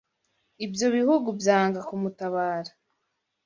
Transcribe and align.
ibyo 0.65 0.87
bihugu 0.95 1.29
byanga 1.39 1.79
kumutabara 1.87 2.71